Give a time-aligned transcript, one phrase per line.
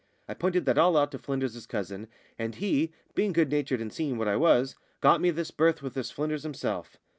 [0.27, 2.07] I pointed that all out to Flynders's cousin,
[2.39, 5.93] and he being good natured and seeing what I was got me this berth with
[5.93, 6.97] this Flynders himself.